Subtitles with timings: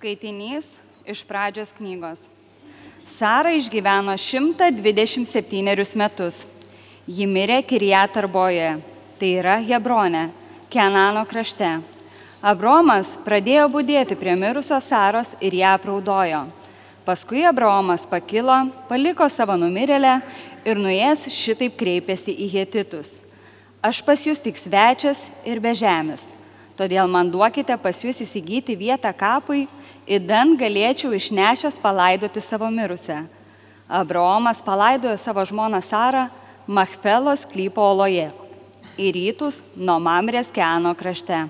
[0.00, 0.64] Skaitinys
[1.04, 2.22] iš pradžios knygos.
[3.04, 6.38] Sara išgyveno 127 metus.
[7.04, 8.78] Ji mirė Kirijatarboje,
[9.20, 10.30] tai yra Hebronė,
[10.72, 11.68] Kenano krašte.
[12.40, 16.46] Abromas pradėjo būdėti prie mirusios Saros ir ją apraudojo.
[17.04, 18.56] Paskui Abraomas pakilo,
[18.88, 20.16] paliko savo numirėlę
[20.64, 23.18] ir nuėjęs šitaip kreipėsi į Hetitus.
[23.84, 26.24] Aš pas jūs tik svečias ir be žemės,
[26.80, 29.66] todėl man duokite pas jūs įsigyti vietą kapui,
[30.08, 33.26] įdan galėčiau išnešęs palaidoti savo mirusią.
[33.90, 36.28] Abraomas palaidojo savo žmoną Sarą
[36.70, 38.30] Machpelos klypo oloje,
[38.96, 41.42] į rytus nuo Mamrės Keano krašte.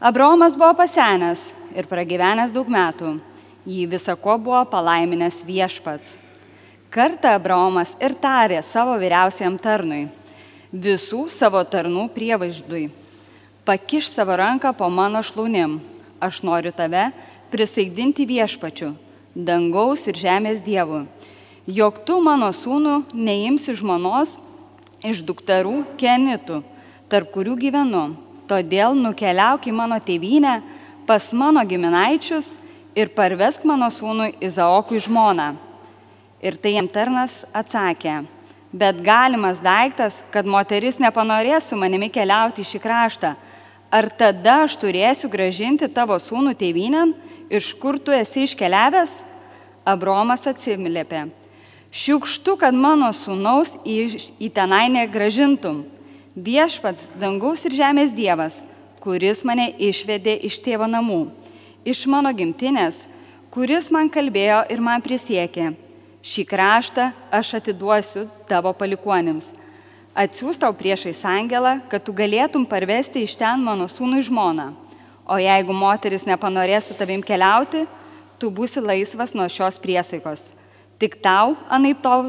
[0.00, 3.16] Abraomas buvo pasenęs ir pragyvenęs daug metų,
[3.68, 6.14] jį visako buvo palaiminęs viešpats.
[6.88, 10.06] Kartą Abraomas ir tarė savo vyriausiam tarnui,
[10.72, 12.86] visų savo tarnų prievaizdui,
[13.68, 15.76] pakiš savo ranką po mano šlaunim,
[16.16, 17.10] aš noriu tave
[17.52, 18.94] prisaigdinti viešpačiu,
[19.36, 21.04] dangaus ir žemės dievu
[21.68, 24.38] jog tu mano sūnų neimsi žmonos
[25.04, 26.62] iš dukterų kenitų,
[27.12, 28.04] tarp kurių gyvenu.
[28.48, 30.54] Todėl nukeliauk į mano tėvynę
[31.04, 32.54] pas mano giminaičius
[32.96, 35.50] ir parvesk mano sūnų Izaokui žmoną.
[36.40, 38.22] Ir tai jam tarnas atsakė,
[38.72, 43.34] bet galimas daiktas, kad moteris nepanorės su manimi keliauti į šį kraštą.
[43.88, 47.14] Ar tada aš turėsiu gražinti tavo sūnų tėvynėn,
[47.48, 49.14] iš kur tu esi iškeliavęs?
[49.88, 51.30] Abromas atsimlėpė
[51.88, 55.86] Šiukštu, kad mano sūnaus į, į tenai negražintum.
[56.36, 58.60] Viešpats, dangaus ir žemės Dievas,
[59.00, 61.30] kuris mane išvedė iš tėvo namų,
[61.88, 63.00] iš mano gimtinės,
[63.50, 65.72] kuris man kalbėjo ir man prisiekė,
[66.22, 69.48] šį kraštą aš atiduosiu tavo palikuonims.
[70.18, 74.72] Atsiūs tau priešais angelą, kad tu galėtum parvesti iš ten mano sūnų žmoną.
[75.28, 77.84] O jeigu moteris nepanorės su tavim keliauti,
[78.40, 80.48] tu būsi laisvas nuo šios priesaikos
[80.98, 82.24] Tik tau, anaip tau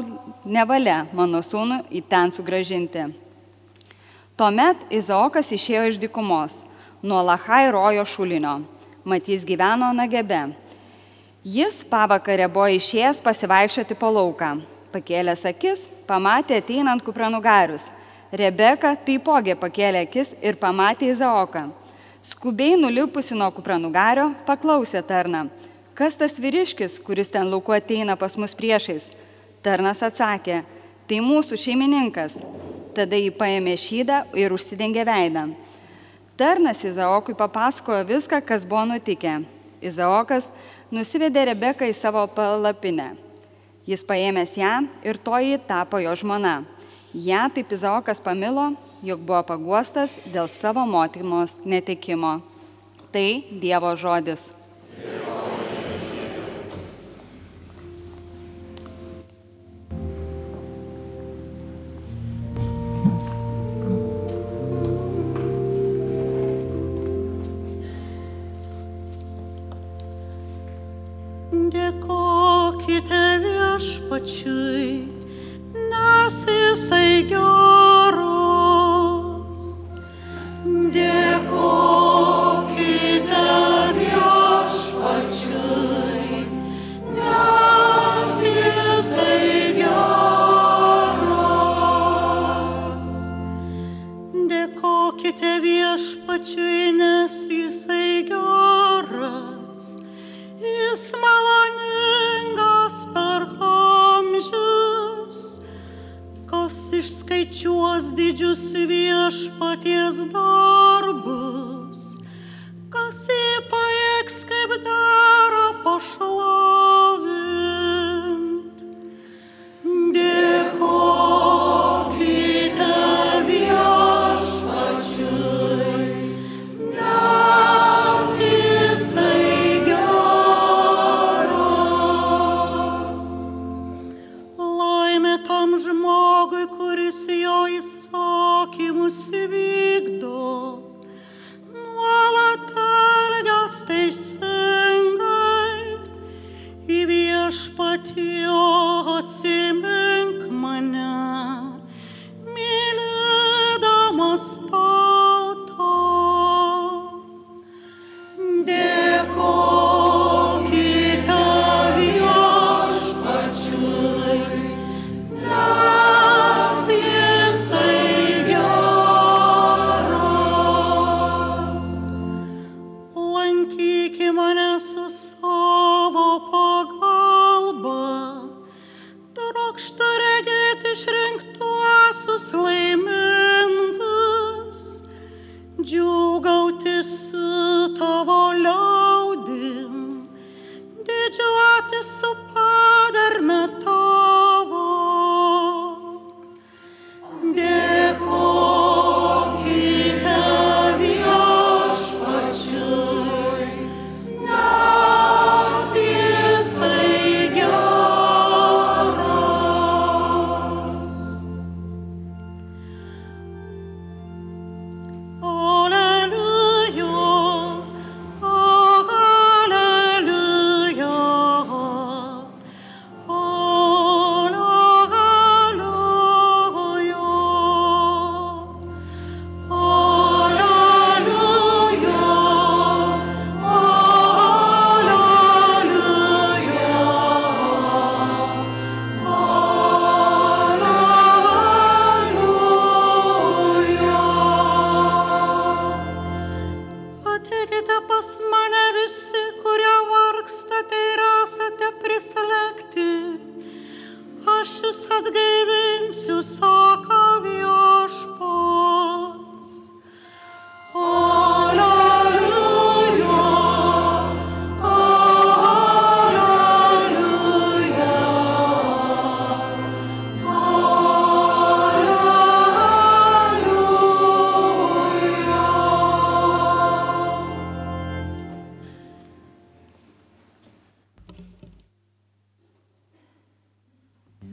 [0.46, 3.08] nevalia mano sūnų į ten sugražinti.
[4.38, 6.60] Tuomet Izaokas išėjo iš dykumos,
[7.02, 8.60] nuo Lahai rojo šulinio,
[9.02, 10.52] matys gyveno Nagebe.
[11.42, 14.52] Jis pavakarė buvo išėjęs pasivaikščioti po lauką.
[14.90, 17.86] Pakėlęs akis, pamatė ateinant kupranugarius.
[18.30, 21.68] Rebeka taipogi pakėlė akis ir pamatė Izaoką.
[22.26, 25.48] Skubiai nulipusi nuo kupranugario, paklausė tarną
[26.00, 29.04] kas tas vyriškis, kuris ten lauku ateina pas mus priešais?
[29.60, 30.62] Tarnas atsakė,
[31.04, 32.38] tai mūsų šeimininkas.
[32.96, 35.50] Tada jį paėmė šydą ir užsidengė veidą.
[36.40, 39.42] Tarnas Izaokui papasakojo viską, kas buvo nutikę.
[39.84, 40.48] Izaokas
[40.88, 43.12] nusivedė Rebeką į savo palapinę.
[43.90, 46.60] Jis paėmęs ją ir toji tapo jo žmona.
[47.10, 48.68] Ja taip Izaokas pamilo,
[49.02, 52.36] jog buvo paguostas dėl savo motinos netikimo.
[53.10, 54.52] Tai Dievo žodis.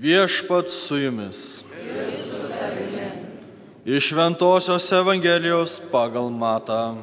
[0.07, 1.63] Viešpat su jumis.
[3.85, 6.95] Iš Šventojios Evangelijos pagal Matą.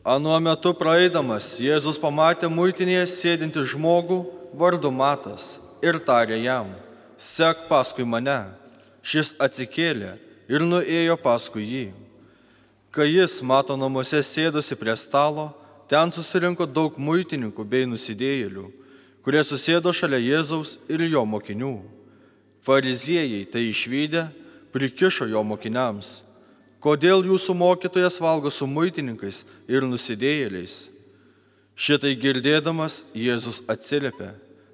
[0.00, 4.22] Anuo metu praeidamas Jėzus pamatė muitinėje sėdinti žmogų
[4.56, 6.70] vardu Matas ir tarė jam,
[7.20, 8.48] sek paskui mane.
[9.04, 10.14] Šis atsikėlė
[10.48, 11.84] ir nuėjo paskui jį.
[12.90, 15.50] Kai jis mato namuose sėdosi prie stalo,
[15.84, 18.66] ten susirinko daug muitininkų bei nusidėjėlių,
[19.20, 21.76] kurie susėdo šalia Jėzaus ir jo mokinių.
[22.64, 24.24] Fariziejai tai išvykę
[24.72, 26.22] prikišo jo mokiniams.
[26.80, 30.88] Kodėl jūsų mokytojas valgo su muitininkais ir nusidėjėliais?
[31.76, 34.32] Šitai girdėdamas Jėzus atsiliepė,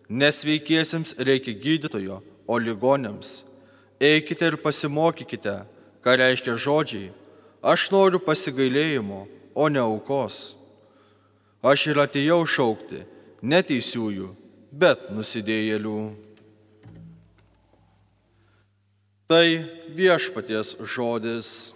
[0.08, 3.42] nesveikiesiems reikia gydytojo, o ligonėms.
[3.98, 5.64] Eikite ir pasimokykite,
[6.02, 7.10] ką reiškia žodžiai.
[7.66, 10.54] Aš noriu pasigailėjimo, o ne aukos.
[11.66, 13.02] Aš ir atėjau šaukti
[13.42, 14.28] ne teisiųjų,
[14.70, 16.00] bet nusidėjėlių.
[19.26, 19.46] Tai
[19.96, 21.75] viešpaties žodis.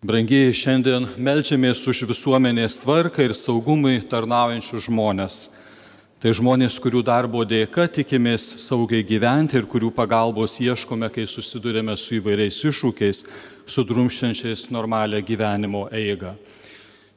[0.00, 5.40] Brangiai, šiandien melčiamės už visuomenės tvarką ir saugumui tarnaujančių žmonės.
[6.24, 12.16] Tai žmonės, kurių darbo dėka tikimės saugiai gyventi ir kurių pagalbos ieškome, kai susidurėme su
[12.16, 13.20] įvairiais iššūkiais,
[13.68, 16.32] sudrumščiančiais normalią gyvenimo eigą.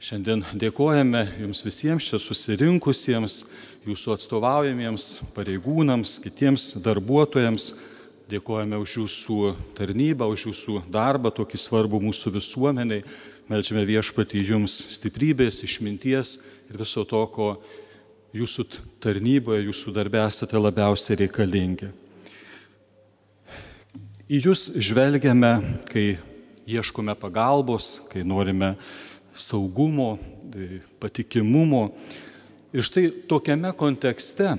[0.03, 3.45] Šiandien dėkojame jums visiems čia susirinkusiems,
[3.87, 7.77] jūsų atstovaujamiems pareigūnams, kitiems darbuotojams.
[8.33, 9.35] Dėkojame už jūsų
[9.77, 13.03] tarnybą, už jūsų darbą, tokį svarbų mūsų visuomeniai.
[13.45, 16.31] Melčiame viešpatį jums stiprybės, išminties
[16.71, 17.49] ir viso to, ko
[18.33, 18.65] jūsų
[19.03, 21.91] tarnyboje, jūsų darbė esate labiausiai reikalingi.
[24.25, 25.53] Į jūs žvelgiame,
[25.91, 26.07] kai
[26.65, 28.73] ieškome pagalbos, kai norime
[29.37, 30.15] saugumo,
[30.97, 31.91] patikimumo.
[32.73, 34.55] Ir štai tokiame kontekste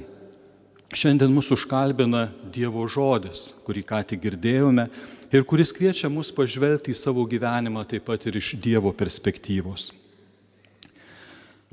[0.93, 4.89] šiandien mūsų užkalbina Dievo žodis, kurį ką tik girdėjome
[5.35, 9.91] ir kuris kviečia mus pažvelgti į savo gyvenimą taip pat ir iš Dievo perspektyvos.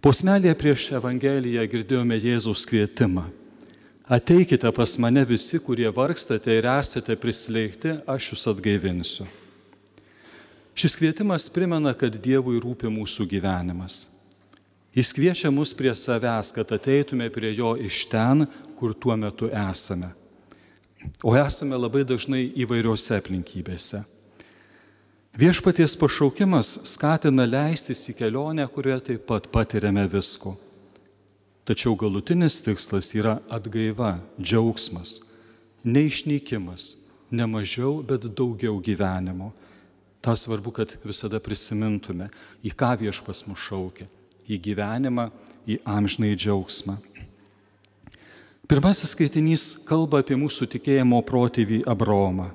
[0.01, 3.27] Posmelėje prieš Evangeliją girdėjome Jėzaus kvietimą.
[4.11, 9.27] Ateikite pas mane visi, kurie vargstate ir esate prislėgti, aš jūs atgaivinsiu.
[10.75, 14.07] Šis kvietimas primena, kad Dievui rūpi mūsų gyvenimas.
[14.97, 18.47] Jis kviečia mus prie savęs, kad ateitume prie jo iš ten,
[18.81, 20.09] kur tuo metu esame.
[21.21, 24.01] O esame labai dažnai įvairiose aplinkybėse.
[25.37, 30.55] Viešpaties pašaukimas skatina leistis į kelionę, kurioje taip pat patiriame visko.
[31.61, 35.19] Tačiau galutinis tikslas yra atgaiva, džiaugsmas,
[35.85, 36.89] neišnykimas,
[37.31, 39.51] ne mažiau, bet daugiau gyvenimo.
[40.25, 42.31] Ta svarbu, kad visada prisimintume,
[42.65, 44.09] į ką viešpas mus šaukia-
[44.53, 45.29] į gyvenimą,
[45.69, 46.97] į amžnai džiaugsmą.
[48.71, 52.45] Pirmasis skaitinys kalba apie mūsų tikėjimo protėvį Abromą.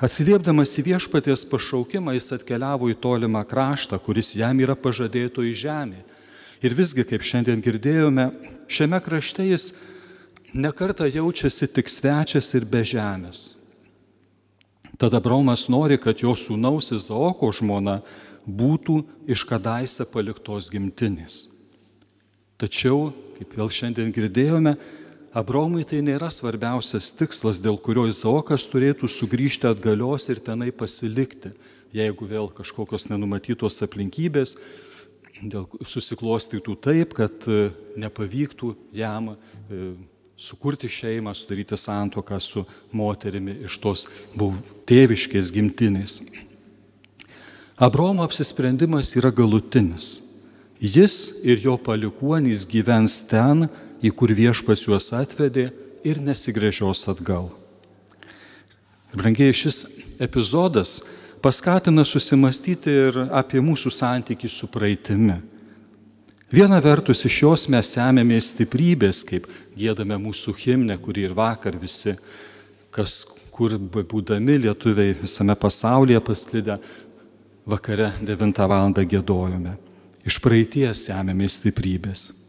[0.00, 5.98] Atsiliepdamas į viešpaties pašaukimą, jis atkeliavo į tolimą kraštą, kuris jam yra pažadėto į žemę.
[6.64, 8.30] Ir visgi, kaip šiandien girdėjome,
[8.72, 9.66] šiame krašte jis
[10.56, 13.42] nekarta jaučiasi tik svečias ir be žemės.
[14.96, 17.98] Tada Bromas nori, kad jo sūnaus Izaoko žmona
[18.48, 21.42] būtų iš kadaise paliktos gimtinės.
[22.56, 24.78] Tačiau, kaip vėl šiandien girdėjome,
[25.30, 31.52] Abromui tai nėra svarbiausias tikslas, dėl kurio Izaokas turėtų sugrįžti atgalios ir tenai pasilikti,
[31.94, 34.56] jeigu vėl kažkokios nenumatytos aplinkybės
[35.40, 37.70] dėl susiklostytų taip, kad e,
[38.00, 39.92] nepavyktų jam e,
[40.40, 44.06] sukurti šeimą, sudaryti santoką su moterimi iš tos
[44.88, 46.18] tėviškės gimtinės.
[47.80, 50.18] Abromo apsisprendimas yra galutinis.
[50.80, 53.68] Jis ir jo palikuonys gyvens ten,
[54.00, 55.70] į kur viešpas juos atvedė
[56.06, 57.50] ir nesigrėžios atgal.
[59.12, 59.82] Brangiai šis
[60.22, 61.00] epizodas
[61.42, 65.40] paskatina susimastyti ir apie mūsų santykių su praeitimi.
[66.50, 69.46] Viena vertus iš jos mes semėmės stiprybės, kaip
[69.78, 72.16] gėdame mūsų himne, kurį ir vakar visi,
[72.90, 73.20] kas
[73.54, 76.78] kur būdami lietuviai visame pasaulyje pasklidę,
[77.70, 78.90] vakare 9 val.
[78.90, 79.76] gėdojome.
[80.26, 82.39] Iš praeities semėmės stiprybės.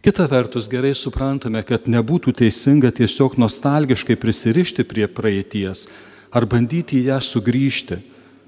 [0.00, 5.90] Kita vertus, gerai suprantame, kad nebūtų teisinga tiesiog nostalgiškai prisirišti prie praeities
[6.32, 7.98] ar bandyti į ją sugrįžti,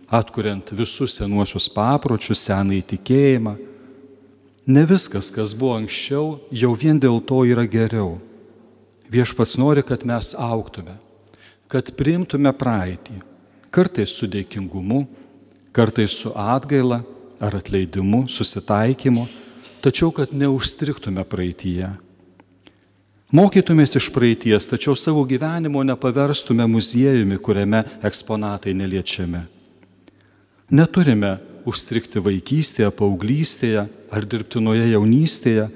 [0.09, 3.53] atkuriant visus senuosius papročius, seną įtikėjimą.
[4.73, 8.17] Ne viskas, kas buvo anksčiau, jau vien dėl to yra geriau.
[9.13, 10.97] Viešpats nori, kad mes auktume,
[11.69, 13.19] kad priimtume praeitį,
[13.69, 15.05] kartais su dėkingumu,
[15.77, 17.03] kartais su atgaila
[17.45, 19.29] ar atleidimu, susitaikymu
[19.83, 21.91] tačiau kad neužstriktume praeitįje.
[23.33, 29.41] Mokytumės iš praeities, tačiau savo gyvenimo nepaverstume muziejumi, kuriame eksponatai neliečiami.
[30.77, 35.67] Neturime užstrikti vaikystėje, paauglystėje ar dirbtinoje jaunystėje,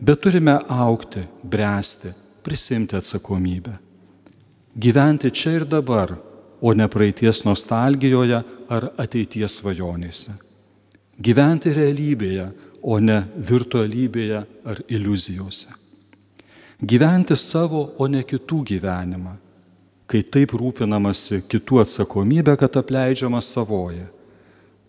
[0.00, 2.14] bet turime aukti, bręsti,
[2.46, 3.74] prisimti atsakomybę.
[4.78, 6.14] Gyventi čia ir dabar,
[6.60, 8.38] o ne praeities nostalgijoje
[8.70, 10.36] ar ateities svajonėse.
[11.20, 12.46] Gyventi realybėje,
[12.82, 15.74] o ne virtualybėje ar iliuzijose.
[16.80, 19.34] Gyventi savo, o ne kitų gyvenimą,
[20.08, 24.06] kai taip rūpinamasi kitų atsakomybė, kad apleidžiama savoje.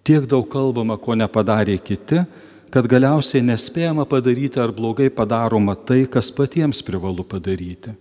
[0.08, 2.24] Tiek daug kalbama, ko nepadarė kiti,
[2.72, 7.94] kad galiausiai nespėjama padaryti ar blogai padaroma tai, kas patiems privalu padaryti.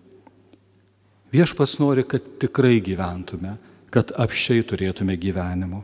[1.35, 3.57] Viešpas nori, kad tikrai gyventume,
[3.91, 5.83] kad apšiai turėtume gyvenimo.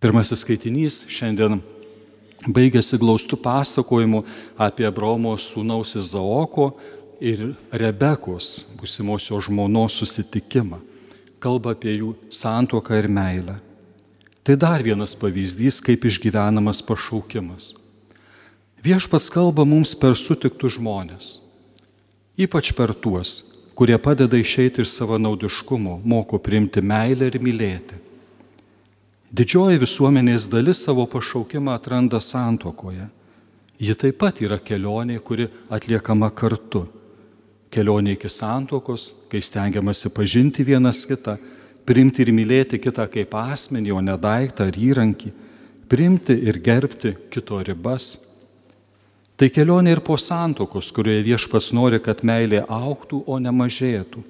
[0.00, 1.58] Pirmasis skaitinys šiandien
[2.48, 4.22] baigėsi glaustų pasakojimu
[4.56, 6.70] apie Abraomo sūnaus Izaoko
[7.20, 8.48] ir Rebekos,
[8.80, 10.80] būsimosios žmonos susitikimą.
[11.40, 13.58] Kalba apie jų santuoką ir meilę.
[14.40, 17.74] Tai dar vienas pavyzdys, kaip išgyvenamas pašaukimas.
[18.80, 21.42] Viešpats kalba mums per sutiktų žmonės.
[22.40, 23.42] Ypač per tuos,
[23.76, 28.06] kurie padeda išeiti iš savo naudiškumo, moko priimti meilę ir mylėti.
[29.30, 33.04] Didžioji visuomenės dalis savo pašaukimą atranda santokoje.
[33.78, 36.82] Ji taip pat yra kelionė, kuri atliekama kartu.
[37.70, 41.36] Kelionė iki santokos, kai stengiamasi pažinti vienas kitą,
[41.86, 45.30] priimti ir mylėti kitą kaip asmenį, o ne daiktą ar įrankį,
[45.86, 48.16] priimti ir gerbti kito ribas.
[49.38, 54.26] Tai kelionė ir po santokos, kurioje viešpas nori, kad meilė auktų, o ne mažėtų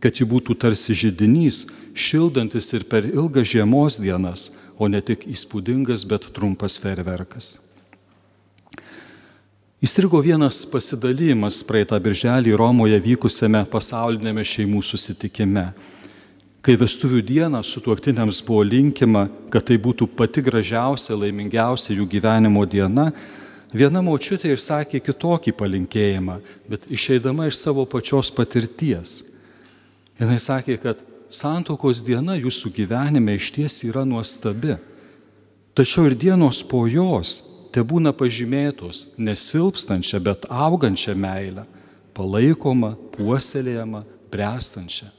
[0.00, 1.64] kad ji būtų tarsi žydinys,
[1.96, 7.56] šildantis ir per ilgas žiemos dienas, o ne tik įspūdingas, bet trumpas ferverkas.
[9.84, 15.68] Įstrigo vienas pasidalymas praeitą birželį Romoje vykusiame pasaulinėme šeimų susitikime.
[16.64, 23.12] Kai vestuvių dieną sutuoktiniams buvo linkima, kad tai būtų pati gražiausia, laimingiausia jų gyvenimo diena,
[23.76, 26.38] Viena močiutė išsakė kitokį palinkėjimą,
[26.70, 29.24] bet išeidama iš savo pačios patirties.
[30.16, 34.78] Jis sakė, kad santokos diena jūsų gyvenime iš ties yra nuostabi.
[35.76, 37.42] Tačiau ir dienos po jos
[37.74, 41.66] te būna pažymėtos nesilpstančia, bet augančia meilė,
[42.16, 45.10] palaikoma, puoselėjama, brestančia.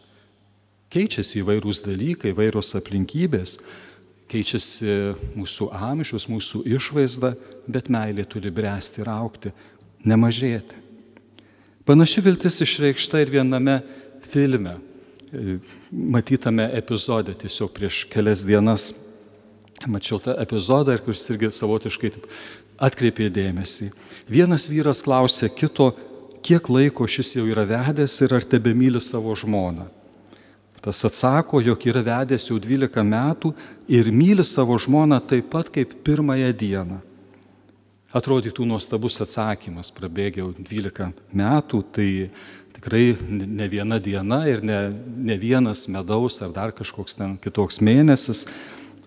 [0.90, 3.60] Keičiasi įvairūs dalykai, įvairios aplinkybės,
[4.32, 4.96] keičiasi
[5.38, 7.36] mūsų amžius, mūsų išvaizda,
[7.70, 9.54] bet meilė turi bręsti ir aukti,
[10.08, 10.82] nemažėti.
[11.88, 13.78] Panaši viltis išreikšta ir viename
[14.22, 14.78] filme,
[15.92, 18.94] matytame epizode tiesiog prieš kelias dienas.
[19.86, 22.10] Mačiau tą epizodą ir kuris irgi savotiškai
[22.82, 23.92] atkreipė dėmesį.
[24.30, 25.92] Vienas vyras klausė kito,
[26.42, 29.86] kiek laiko šis jau yra vedęs ir ar tebe myli savo žmoną.
[30.82, 33.52] Tas atsako, jog yra vedęs jau 12 metų
[33.92, 37.00] ir myli savo žmoną taip pat kaip pirmąją dieną.
[38.18, 42.08] Atrodytų nuostabus atsakymas, prabėgė jau 12 metų, tai
[42.78, 44.80] tikrai ne viena diena ir ne,
[45.30, 48.46] ne vienas medaus ar dar kažkoks ten kitoks mėnesis,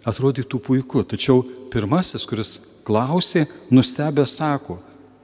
[0.06, 1.02] atrodytų puiku.
[1.02, 2.54] Tačiau pirmasis, kuris
[2.86, 4.78] klausė, nustebę sako,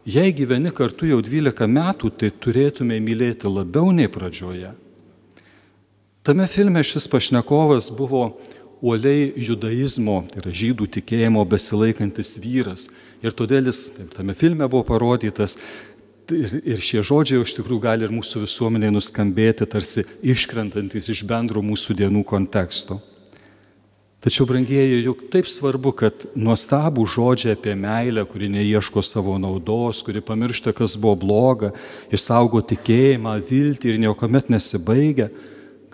[0.07, 4.73] jei gyveni kartu jau 12 metų, tai turėtume mylėti labiau nei pradžioje.
[6.26, 8.33] Tame filme šis pašnekovas buvo
[8.83, 12.88] uoliai judaizmo, tai yra žydų tikėjimo besilaikantis vyras.
[13.26, 15.56] Ir todėl jis, taip, tame filme buvo parodytas,
[16.30, 21.62] ir, ir šie žodžiai iš tikrųjų gali ir mūsų visuomeniai nuskambėti tarsi iškrentantis iš bendro
[21.64, 23.00] mūsų dienų konteksto.
[24.26, 30.23] Tačiau, brangieji, juk taip svarbu, kad nuostabų žodžiai apie meilę, kuri neieško savo naudos, kuri
[30.25, 31.71] pamiršta, kas buvo bloga,
[32.11, 35.28] išsaugo tikėjimą, viltį ir niekuomet nesibaigia,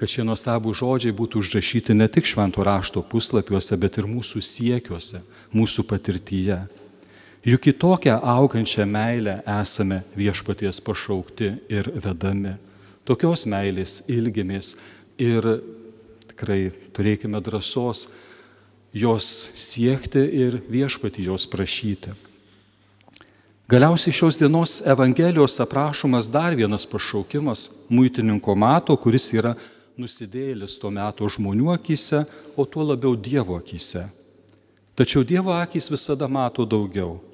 [0.01, 5.21] kad šie nuostabų žodžiai būtų užrašyti ne tik šventų rašto puslapiuose, bet ir mūsų siekiuose,
[5.53, 6.62] mūsų patirtyje.
[7.43, 12.55] Juk į tokią augančią meilę esame viešpaties pašaukti ir vedami.
[13.03, 14.77] Tokios meilės ilgimės
[15.19, 15.49] ir
[16.31, 18.12] tikrai turėkime drąsos
[18.95, 19.27] jos
[19.59, 22.14] siekti ir viešpati jos prašyti.
[23.66, 29.57] Galiausiai šios dienos Evangelijos aprašomas dar vienas pašaukimas muitininko mato, kuris yra
[29.99, 32.23] nusidėlis tuo metu žmonių akise,
[32.55, 34.07] o tuo labiau Dievo akise.
[34.95, 37.32] Tačiau Dievo akis visada mato daugiau.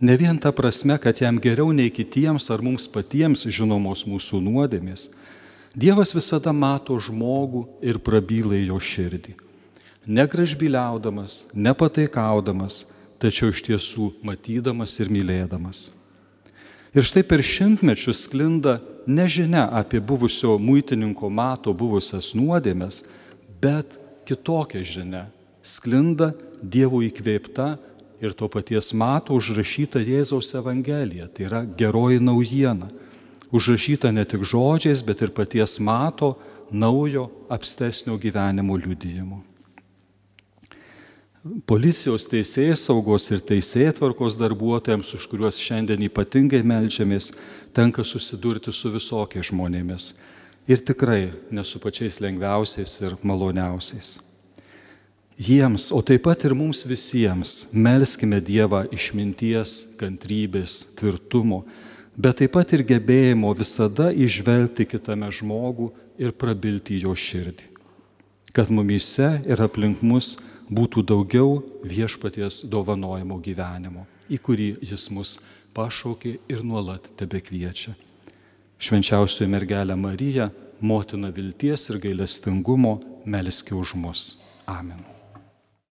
[0.00, 5.08] Ne vien ta prasme, kad jam geriau nei kitiems ar mums patiems žinomos mūsų nuodėmės.
[5.74, 9.34] Dievas visada mato žmogų ir prabyla jo širdį.
[10.08, 12.86] Negražbiliaudamas, nepataikaudamas,
[13.18, 15.88] tačiau iš tiesų matydamas ir mylėdamas.
[16.94, 23.02] Ir štai per šimtmečius sklinda nežinia apie buvusio muitininko mato buvusias nuodėmės,
[23.60, 23.98] bet
[24.30, 25.26] kitokia žinia
[25.62, 27.76] sklinda Dievo įkvėpta
[28.20, 32.90] ir to paties mato užrašyta Jėzaus Evangelija, tai yra geroji naujiena.
[33.54, 36.34] Užrašyta ne tik žodžiais, bet ir paties mato
[36.70, 39.40] naujo apstesnio gyvenimo liudijimu.
[41.64, 43.94] Policijos teisėjai saugos ir teisėjai
[44.36, 47.32] darbuotojams, už kuriuos šiandien ypatingai melžiamės,
[47.72, 50.14] tenka susidurti su visokiais žmonėmis.
[50.68, 54.27] Ir tikrai ne su pačiais lengviausiais ir maloniausiais
[55.38, 61.62] jiems, o taip pat ir mums visiems, melskime Dievą išminties, kantrybės, tvirtumo,
[62.18, 67.68] bet taip pat ir gebėjimo visada išvelgti kitame žmogų ir prabilti jo širdį.
[68.52, 70.36] Kad mumyse ir aplink mus
[70.68, 75.36] būtų daugiau viešpaties dovanojimo gyvenimo, į kurį jis mus
[75.76, 77.94] pašaukė ir nuolat tebe kviečia.
[78.78, 80.48] Švenčiausioji mergelė Marija,
[80.80, 84.26] motina vilties ir gailestingumo, melski už mus.
[84.66, 85.17] Amen.